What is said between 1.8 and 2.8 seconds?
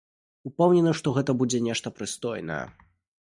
прыстойнае.